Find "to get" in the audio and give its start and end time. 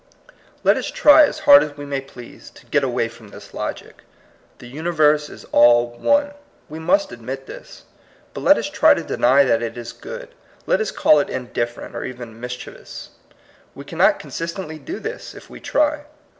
2.55-2.83